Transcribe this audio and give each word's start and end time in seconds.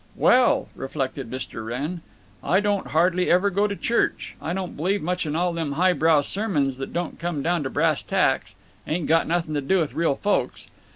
"Well," 0.15 0.67
reflected 0.75 1.29
Mr. 1.29 1.63
Wrenn, 1.63 2.01
"I 2.43 2.59
don't 2.59 2.87
hardly 2.87 3.29
ever 3.29 3.51
go 3.51 3.67
to 3.67 3.75
church. 3.75 4.35
I 4.41 4.51
don't 4.51 4.75
believe 4.75 5.03
much 5.03 5.27
in 5.27 5.35
all 5.35 5.53
them 5.53 5.73
highbrow 5.73 6.21
sermons 6.21 6.77
that 6.79 6.91
don't 6.91 7.19
come 7.19 7.43
down 7.43 7.61
to 7.61 7.69
brass 7.69 8.01
tacks—ain't 8.01 9.05
got 9.05 9.27
nothing 9.27 9.53
to 9.53 9.61
do 9.61 9.77
with 9.79 9.93
real 9.93 10.15
folks. 10.15 10.69